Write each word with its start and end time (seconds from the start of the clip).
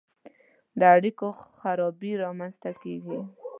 د 0.79 0.81
اړیکو 0.95 1.27
خرابي 1.59 2.11
رامنځته 2.23 2.71
کیږي. 2.81 3.19